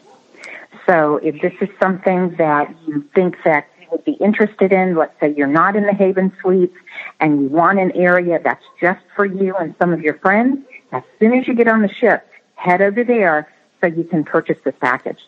[0.87, 5.19] So if this is something that you think that you would be interested in, let's
[5.21, 6.77] say you're not in the Haven Suites
[7.21, 10.59] and you want an area that's just for you and some of your friends,
[10.93, 12.27] as soon as you get on the ship,
[12.61, 15.19] head over there so you can purchase this package.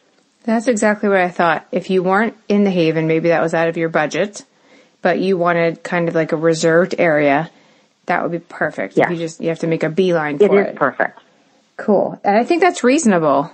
[0.45, 1.67] That's exactly what I thought.
[1.73, 4.45] If you weren't in the Haven, maybe that was out of your budget,
[5.01, 7.51] but you wanted kind of like a reserved area,
[8.07, 8.97] that would be perfect.
[8.97, 9.11] Yes.
[9.11, 10.77] You just you have to make a beeline It for is it.
[10.77, 11.19] perfect.
[11.77, 12.21] Cool.
[12.25, 13.51] And I think that's reasonable.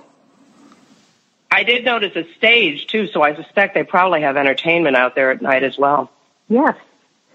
[1.51, 5.31] I did notice a stage too, so I suspect they probably have entertainment out there
[5.31, 6.11] at night as well.
[6.49, 6.77] Yes,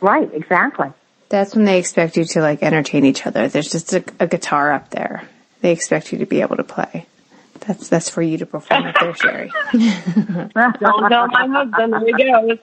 [0.02, 0.90] right, exactly.
[1.30, 3.48] That's when they expect you to like entertain each other.
[3.48, 5.28] There's just a, a guitar up there.
[5.64, 7.08] They expect you to be able to play.
[7.62, 9.52] That's that's for you to perform they're Sherry.
[9.74, 11.94] Don't tell my husband.
[11.94, 12.58] There he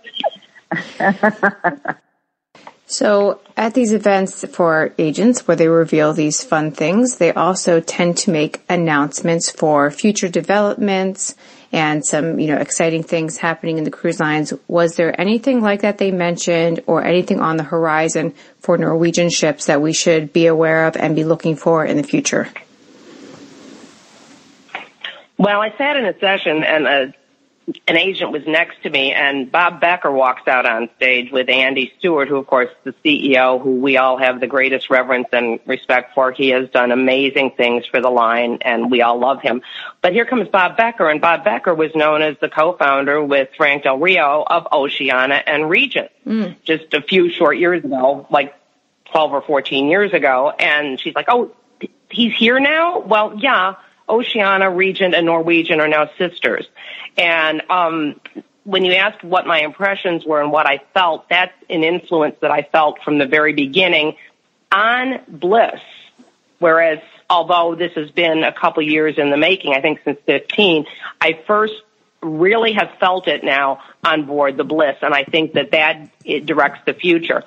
[0.70, 1.94] goes.
[2.92, 8.18] So, at these events for agents where they reveal these fun things, they also tend
[8.18, 11.36] to make announcements for future developments
[11.70, 14.52] and some, you know, exciting things happening in the cruise lines.
[14.66, 19.66] Was there anything like that they mentioned or anything on the horizon for Norwegian ships
[19.66, 22.48] that we should be aware of and be looking for in the future?
[25.40, 27.14] Well, I sat in a session and a,
[27.88, 31.94] an agent was next to me and Bob Becker walks out on stage with Andy
[31.98, 35.58] Stuart, who of course is the CEO, who we all have the greatest reverence and
[35.64, 36.30] respect for.
[36.30, 39.62] He has done amazing things for the line and we all love him.
[40.02, 43.84] But here comes Bob Becker and Bob Becker was known as the co-founder with Frank
[43.84, 46.54] Del Rio of Oceania and Regent mm.
[46.64, 48.54] just a few short years ago, like
[49.06, 50.50] 12 or 14 years ago.
[50.50, 51.50] And she's like, oh,
[52.10, 52.98] he's here now?
[52.98, 53.76] Well, yeah
[54.10, 56.66] Oceania, Regent, and Norwegian are now sisters.
[57.16, 58.20] And um,
[58.64, 62.50] when you asked what my impressions were and what I felt, that's an influence that
[62.50, 64.16] I felt from the very beginning
[64.70, 65.80] on Bliss.
[66.58, 70.86] Whereas, although this has been a couple years in the making, I think since 15,
[71.20, 71.74] I first
[72.22, 76.44] really have felt it now on board the Bliss, and I think that that it
[76.46, 77.44] directs the future.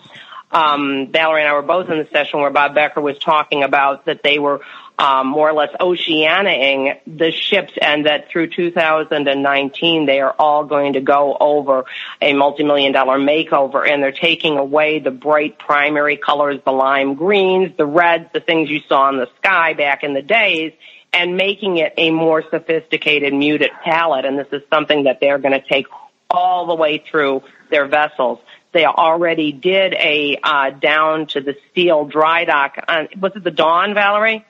[0.51, 4.05] Um, Valerie and I were both in the session where Bob Becker was talking about
[4.05, 4.61] that they were
[4.99, 10.93] um, more or less oceanaing the ships and that through 2019 they are all going
[10.93, 11.85] to go over
[12.21, 17.75] a multi-million dollar makeover and they're taking away the bright primary colors, the lime greens,
[17.77, 20.73] the reds, the things you saw in the sky back in the days
[21.11, 24.25] and making it a more sophisticated muted palette.
[24.25, 25.87] And this is something that they're going to take
[26.29, 28.39] all the way through their vessels.
[28.71, 32.83] They already did a uh, down to the steel dry dock.
[32.87, 34.43] On, was it the Dawn, Valerie?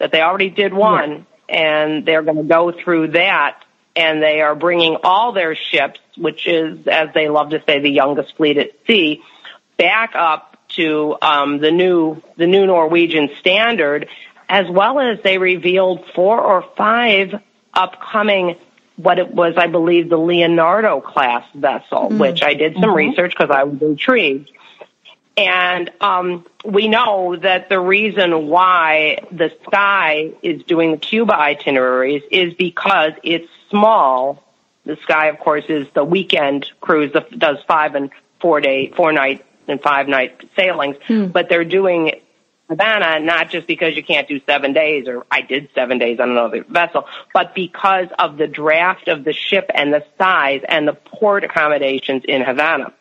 [0.00, 1.56] That they already did one yeah.
[1.56, 3.62] and they're going to go through that
[3.94, 7.90] and they are bringing all their ships, which is, as they love to say, the
[7.90, 9.22] youngest fleet at sea,
[9.76, 14.08] back up to um, the new the new Norwegian standard,
[14.48, 17.34] as well as they revealed four or five
[17.74, 18.56] upcoming
[18.96, 22.18] what it was, I believe, the Leonardo class vessel, mm-hmm.
[22.18, 23.10] which I did some mm-hmm.
[23.10, 24.50] research because I was intrigued.
[25.40, 32.22] And um, we know that the reason why the Sky is doing the Cuba itineraries
[32.30, 34.44] is because it's small.
[34.84, 39.12] The Sky, of course, is the weekend cruise that does five and four day, four
[39.12, 40.96] night and five night sailings.
[41.06, 41.28] Hmm.
[41.28, 42.20] But they're doing
[42.68, 46.30] Havana not just because you can't do seven days, or I did seven days on
[46.30, 50.92] another vessel, but because of the draft of the ship and the size and the
[50.92, 52.92] port accommodations in Havana.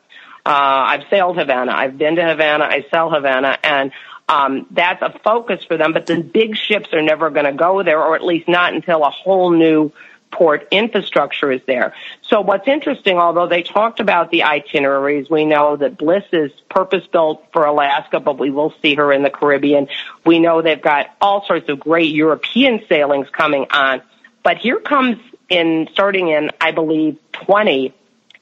[0.50, 0.54] Uh,
[0.88, 1.72] I've sailed Havana.
[1.72, 2.64] I've been to Havana.
[2.64, 3.92] I sail Havana, and
[4.28, 5.94] um, that's a focus for them.
[5.94, 9.04] But the big ships are never going to go there, or at least not until
[9.04, 9.92] a whole new
[10.32, 11.94] port infrastructure is there.
[12.24, 17.06] So what's interesting, although they talked about the itineraries, we know that Bliss is purpose
[17.06, 19.88] built for Alaska, but we will see her in the Caribbean.
[20.26, 24.02] We know they've got all sorts of great European sailings coming on.
[24.42, 27.94] But here comes in starting in, I believe, 20,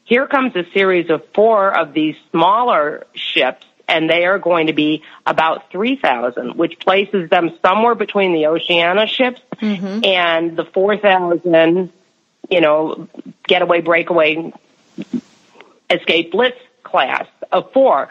[0.08, 4.74] here comes a series of four of these smaller ships, and they are going to
[4.74, 10.06] be about 3,000, which places them somewhere between the Oceania ships mm-hmm.
[10.06, 11.92] and the 4,000,
[12.50, 13.10] you know,
[13.44, 14.54] getaway, breakaway,
[15.90, 18.10] escape bliss class of four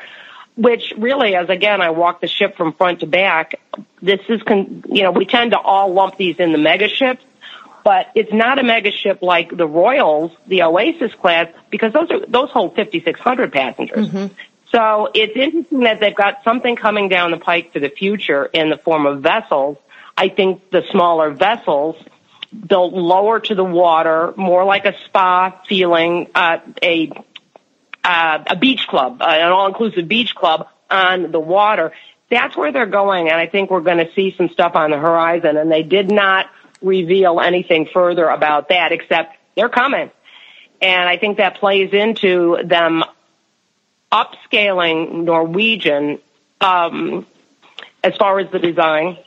[0.57, 3.61] which really, as again, I walk the ship from front to back.
[4.01, 7.23] This is, con- you know, we tend to all lump these in the mega ships,
[7.87, 12.27] but it's not a mega ship like the Royals, the Oasis class, because those are
[12.27, 14.09] those hold 5,600 passengers.
[14.09, 14.35] Mm-hmm.
[14.73, 18.71] So it's interesting that they've got something coming down the pike for the future in
[18.71, 19.79] the form of vessels.
[20.17, 21.95] I think the smaller vessels
[22.67, 27.13] built lower to the water, more like a spa feeling, uh, a
[28.03, 31.93] uh, a beach club, uh, an all-inclusive beach club on the water.
[32.33, 34.99] That's where they're going, and I think we're going to see some stuff on the
[34.99, 35.57] horizon.
[35.57, 36.47] And they did not
[36.83, 40.11] reveal anything further about that except they're coming.
[40.81, 43.05] And I think that plays into them
[44.13, 46.19] upscaling Norwegian
[46.61, 47.27] um,
[48.05, 49.19] as far as the design,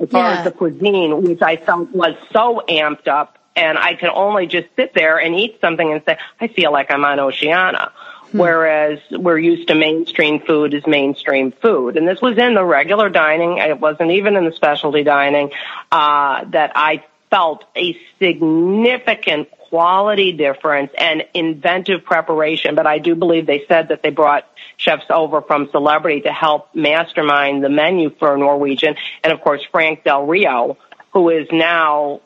[0.00, 0.38] as far yeah.
[0.38, 3.38] as the cuisine, which I felt was so amped up.
[3.56, 6.90] And I could only just sit there and eat something and say, I feel like
[6.90, 7.92] I'm on Oceania.
[8.34, 8.40] Hmm.
[8.40, 11.96] Whereas we're used to mainstream food is mainstream food.
[11.96, 13.58] And this was in the regular dining.
[13.58, 15.52] It wasn't even in the specialty dining,
[15.92, 22.74] uh, that I felt a significant quality difference and inventive preparation.
[22.74, 26.74] But I do believe they said that they brought chefs over from Celebrity to help
[26.74, 28.96] mastermind the menu for Norwegian.
[29.22, 30.76] And of course, Frank Del Rio,
[31.12, 32.20] who is now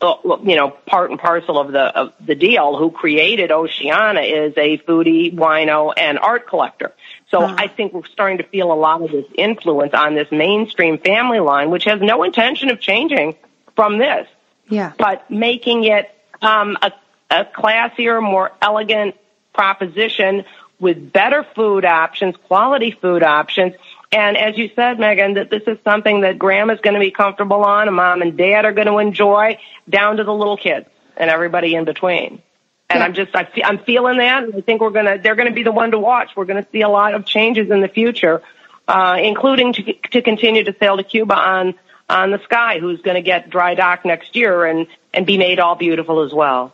[0.00, 4.78] you know, part and parcel of the of the deal, who created Oceania, is a
[4.78, 6.94] foodie, wino, and art collector.
[7.30, 7.56] So uh-huh.
[7.58, 11.40] I think we're starting to feel a lot of this influence on this mainstream family
[11.40, 13.36] line, which has no intention of changing
[13.74, 14.28] from this.
[14.68, 14.92] Yeah.
[14.96, 16.10] But making it
[16.42, 16.92] um, a,
[17.30, 19.16] a classier, more elegant
[19.52, 20.44] proposition
[20.78, 23.74] with better food options, quality food options,
[24.10, 27.62] and as you said, Megan, that this is something that grandma's going to be comfortable
[27.64, 30.86] on and mom and dad are going to enjoy down to the little kids
[31.16, 32.42] and everybody in between.
[32.90, 33.04] And yeah.
[33.04, 34.44] I'm just, I fe- I'm feeling that.
[34.44, 36.30] And I think we're going to, they're going to be the one to watch.
[36.34, 38.40] We're going to see a lot of changes in the future,
[38.86, 41.74] uh, including to, to continue to sail to Cuba on,
[42.08, 45.60] on the sky, who's going to get dry dock next year and, and be made
[45.60, 46.72] all beautiful as well.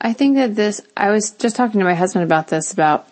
[0.00, 3.06] I think that this, I was just talking to my husband about this, about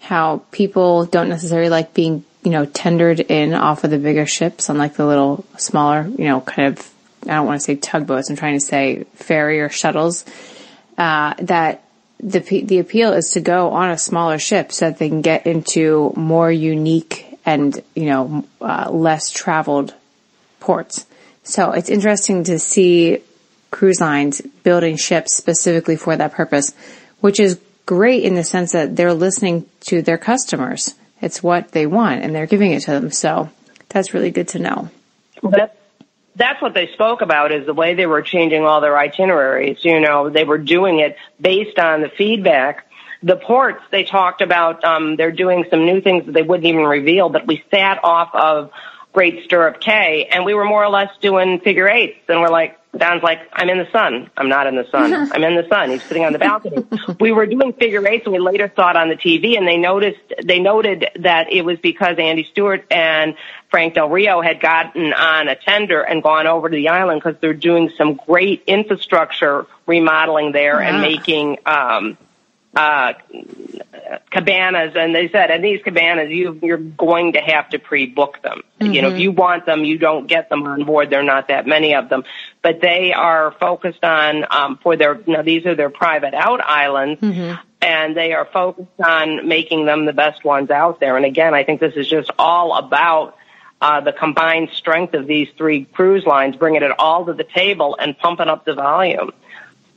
[0.00, 4.68] how people don't necessarily like being you know, tendered in off of the bigger ships,
[4.68, 6.90] unlike the little smaller, you know, kind of,
[7.22, 10.26] I don't want to say tugboats, I'm trying to say ferry or shuttles,
[10.98, 11.82] uh, that
[12.20, 15.46] the, the appeal is to go on a smaller ship so that they can get
[15.46, 19.94] into more unique and, you know, uh, less traveled
[20.60, 21.06] ports.
[21.44, 23.22] So it's interesting to see
[23.70, 26.74] cruise lines building ships specifically for that purpose,
[27.20, 30.94] which is great in the sense that they're listening to their customers
[31.24, 33.10] it's what they want and they're giving it to them.
[33.10, 33.50] So
[33.88, 34.90] that's really good to know.
[35.42, 35.74] That's,
[36.36, 39.84] that's what they spoke about is the way they were changing all their itineraries.
[39.84, 42.86] You know, they were doing it based on the feedback.
[43.22, 46.84] The ports, they talked about, um, they're doing some new things that they wouldn't even
[46.84, 48.70] reveal, but we sat off of
[49.14, 52.78] Great Stirrup Cay, and we were more or less doing figure eights and we're like,
[52.96, 54.30] Don's like, I'm in the sun.
[54.36, 55.12] I'm not in the sun.
[55.32, 55.90] I'm in the sun.
[55.90, 56.84] He's sitting on the balcony.
[57.20, 59.76] we were doing figure eights and we later saw it on the TV and they
[59.76, 63.36] noticed, they noted that it was because Andy Stuart and
[63.70, 67.40] Frank Del Rio had gotten on a tender and gone over to the island because
[67.40, 72.16] they're doing some great infrastructure remodeling there and making, um,
[72.76, 73.14] uh,
[74.30, 78.62] cabanas, and they said, and these cabanas, you, you're going to have to pre-book them.
[78.80, 78.92] Mm-hmm.
[78.92, 81.10] You know, if you want them, you don't get them on board.
[81.10, 82.24] There are not that many of them,
[82.62, 85.20] but they are focused on um, for their.
[85.26, 87.20] Now, these are their private out islands.
[87.20, 87.60] Mm-hmm.
[87.82, 91.18] And they are focused on making them the best ones out there.
[91.18, 93.36] And again, I think this is just all about
[93.78, 97.94] uh, the combined strength of these three cruise lines, bringing it all to the table
[98.00, 99.32] and pumping up the volume.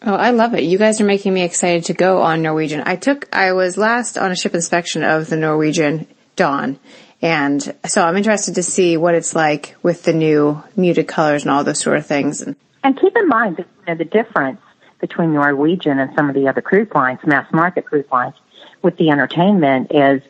[0.02, 0.64] Oh, I love it.
[0.64, 2.84] You guys are making me excited to go on Norwegian.
[2.86, 6.80] I took, I was last on a ship inspection of the Norwegian Dawn.
[7.22, 11.52] And so I'm interested to see what it's like with the new muted colors and
[11.52, 12.42] all those sort of things.
[12.84, 14.62] And keep in mind that you know, the difference
[15.00, 18.36] between Norwegian and some of the other cruise lines, mass market cruise lines,
[18.84, 20.22] with the entertainment is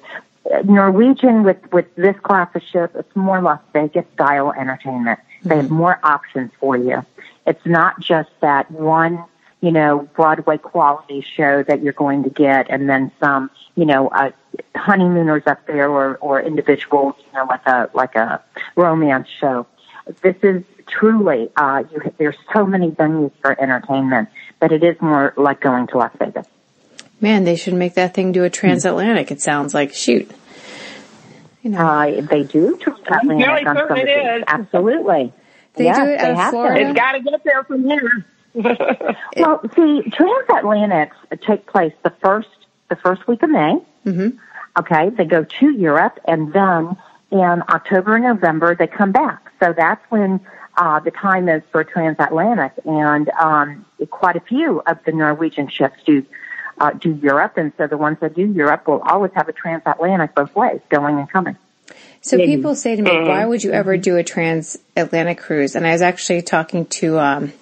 [0.50, 5.20] uh, Norwegian with, with this class of ship, it's more Las Vegas style entertainment.
[5.20, 5.50] Mm-hmm.
[5.50, 5.74] They have mm-hmm.
[5.76, 7.06] more options for you.
[7.46, 9.26] It's not just that one
[9.62, 14.08] you know, Broadway quality show that you're going to get and then some, you know,
[14.10, 14.32] uh,
[14.76, 18.44] honeymooners up there or, or individuals, you know, like a, like a
[18.76, 19.66] romance show.
[20.22, 24.30] This is truly, uh, you, there's so many venues for entertainment,
[24.60, 26.48] but it is more like going to Las Vegas.
[27.20, 29.32] Man, they should make that thing do a transatlantic.
[29.32, 30.30] It sounds like shoot.
[31.64, 34.44] You know, uh, they do transatlantic on some of these.
[34.48, 35.34] Absolutely.
[35.74, 36.90] They yes, do it out of Florida.
[36.90, 38.26] It's got to get there from here.
[39.38, 42.50] well, see, transatlantics take place the first
[42.90, 43.82] the first week of May.
[44.06, 44.38] Mm-hmm.
[44.80, 46.98] Okay, they go to Europe, and then
[47.32, 49.52] in October and November they come back.
[49.60, 50.40] So that's when
[50.78, 55.98] uh, the time is for transatlantic, and um, quite a few of the Norwegian ships
[56.06, 56.26] do
[56.80, 60.36] uh, do Europe, and so the ones that do Europe will always have a transatlantic
[60.36, 61.58] both ways, going and coming.
[62.22, 65.94] So people say to me, "Why would you ever do a transatlantic cruise?" And I
[65.94, 67.54] was actually talking to um,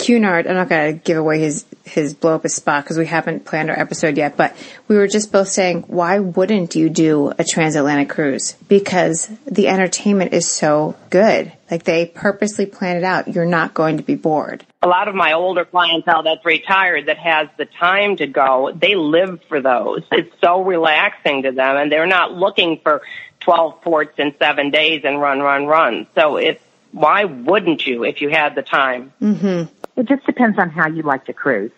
[0.00, 3.06] Cunard, I'm not going to give away his, his blow up his spot because we
[3.06, 4.56] haven't planned our episode yet, but
[4.88, 8.54] we were just both saying, why wouldn't you do a transatlantic cruise?
[8.68, 11.52] Because the entertainment is so good.
[11.70, 13.28] Like they purposely plan it out.
[13.28, 14.64] You're not going to be bored.
[14.82, 18.94] A lot of my older clientele that's retired that has the time to go, they
[18.94, 20.02] live for those.
[20.12, 23.02] It's so relaxing to them and they're not looking for
[23.40, 26.06] 12 ports in seven days and run, run, run.
[26.14, 29.12] So it's, why wouldn't you if you had the time?
[29.22, 29.72] Mm-hmm.
[30.00, 31.70] It just depends on how you like to cruise.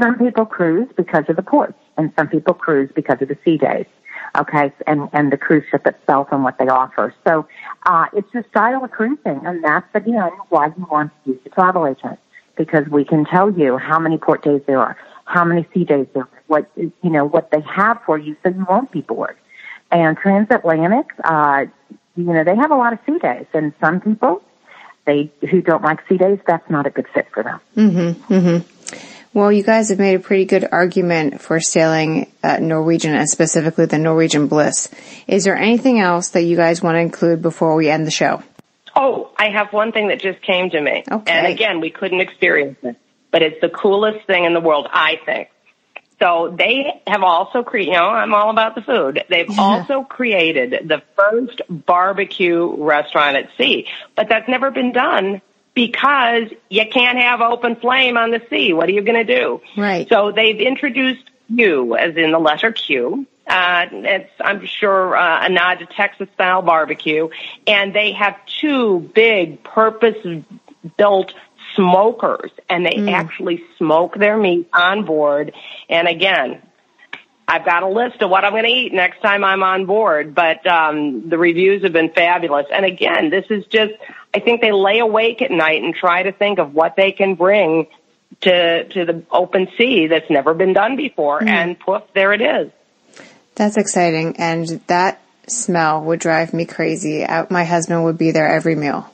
[0.00, 3.58] Some people cruise because of the ports, and some people cruise because of the sea
[3.58, 3.84] days.
[4.38, 7.14] Okay, and and the cruise ship itself and what they offer.
[7.26, 7.46] So
[7.84, 11.50] uh, it's a style of cruising, and that's again why you want to use the
[11.50, 12.18] travel agent
[12.56, 14.96] because we can tell you how many port days there are,
[15.26, 18.48] how many sea days there are, what you know what they have for you, so
[18.48, 19.36] you won't be bored.
[19.90, 21.66] And transatlantic, uh,
[22.16, 24.40] you know, they have a lot of sea days, and some people
[25.06, 27.60] they who don't like sea days, that's not a good fit for them.
[27.76, 28.34] Mm-hmm.
[28.34, 28.72] Mm-hmm.
[29.36, 33.84] Well, you guys have made a pretty good argument for sailing uh, Norwegian and specifically
[33.84, 34.88] the Norwegian Bliss.
[35.26, 38.42] Is there anything else that you guys want to include before we end the show?
[38.94, 41.04] Oh, I have one thing that just came to me.
[41.10, 41.30] Okay.
[41.30, 42.96] And again, we couldn't experience it,
[43.30, 45.50] but it's the coolest thing in the world, I think.
[46.18, 49.22] So they have also created, you know, I'm all about the food.
[49.28, 49.62] They've Yeah.
[49.62, 55.42] also created the first barbecue restaurant at sea, but that's never been done
[55.74, 58.72] because you can't have open flame on the sea.
[58.72, 59.60] What are you going to do?
[59.76, 60.08] Right.
[60.08, 63.26] So they've introduced Q, as in the letter Q.
[63.46, 67.28] Uh, it's, I'm sure, uh, a nod to Texas style barbecue.
[67.66, 70.16] And they have two big purpose
[70.96, 71.34] built
[71.76, 73.12] smokers and they mm.
[73.12, 75.52] actually smoke their meat on board.
[75.88, 76.62] And again,
[77.46, 80.34] I've got a list of what I'm going to eat next time I'm on board,
[80.34, 82.66] but um, the reviews have been fabulous.
[82.72, 83.92] And again, this is just,
[84.34, 87.36] I think they lay awake at night and try to think of what they can
[87.36, 87.86] bring
[88.40, 91.48] to to the open sea that's never been done before, mm.
[91.48, 92.70] and poof, there it is.
[93.54, 97.24] That's exciting, and that smell would drive me crazy.
[97.24, 99.08] I, my husband would be there every meal.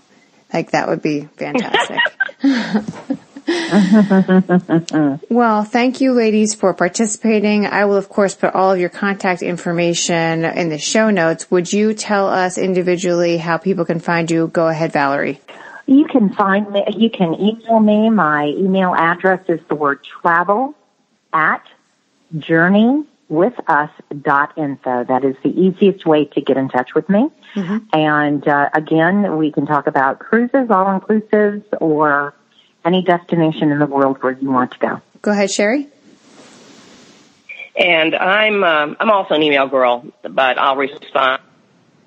[0.53, 1.99] Like that would be fantastic.
[5.29, 7.67] well, thank you ladies for participating.
[7.67, 11.51] I will of course put all of your contact information in the show notes.
[11.51, 14.47] Would you tell us individually how people can find you?
[14.49, 15.41] Go ahead, Valerie.
[15.87, 18.09] You can find me, you can email me.
[18.11, 20.77] My email address is the word travel
[21.33, 21.67] at
[22.37, 25.05] journeywithus.info.
[25.05, 27.31] That is the easiest way to get in touch with me.
[27.93, 32.35] And uh, again, we can talk about cruises, all inclusives, or
[32.85, 35.01] any destination in the world where you want to go.
[35.21, 35.89] Go ahead, Shari.
[37.77, 41.41] And I'm um, I'm also an email girl, but I'll respond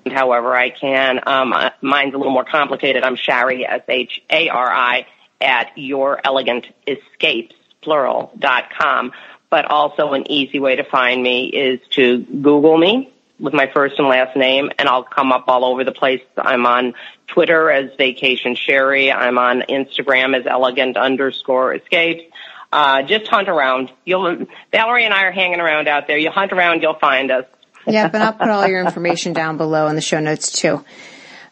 [0.06, 1.20] however I can.
[1.26, 3.02] Um, mine's a little more complicated.
[3.02, 5.06] I'm Shari S H A R I
[5.40, 9.12] at your elegant escapes plural dot com.
[9.50, 13.98] But also an easy way to find me is to Google me with my first
[13.98, 16.22] and last name, and I'll come up all over the place.
[16.36, 16.94] I'm on
[17.26, 19.12] Twitter as Vacation Shari.
[19.12, 22.32] I'm on Instagram as elegant underscore escapes.
[22.72, 23.92] Uh, just hunt around.
[24.04, 26.18] You'll Valerie and I are hanging around out there.
[26.18, 27.44] You hunt around, you'll find us.
[27.86, 30.84] Yeah, but I'll put all your information down below in the show notes too.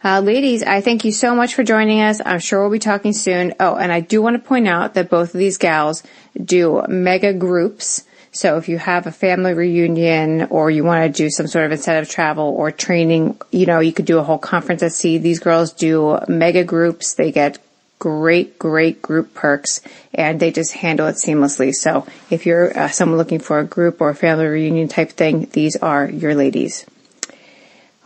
[0.02, 2.20] Uh, ladies, I thank you so much for joining us.
[2.22, 3.54] I'm sure we'll be talking soon.
[3.58, 6.02] Oh, and I do want to point out that both of these gals
[6.42, 8.04] do mega groups.
[8.34, 11.72] So if you have a family reunion or you want to do some sort of
[11.72, 15.18] incentive travel or training, you know, you could do a whole conference at sea.
[15.18, 17.14] These girls do mega groups.
[17.14, 17.58] They get
[18.00, 19.80] great, great group perks
[20.12, 21.72] and they just handle it seamlessly.
[21.72, 25.48] So if you're uh, someone looking for a group or a family reunion type thing,
[25.52, 26.86] these are your ladies.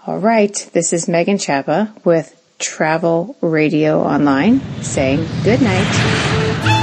[0.07, 0.55] All right.
[0.75, 6.78] This is Megan Chapa with Travel Radio Online saying good night.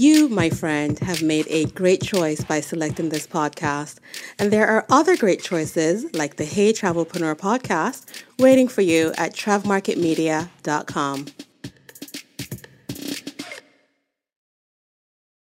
[0.00, 3.98] You, my friend, have made a great choice by selecting this podcast.
[4.38, 8.06] And there are other great choices, like the Hey Travelpreneur podcast,
[8.38, 11.26] waiting for you at travmarketmedia.com.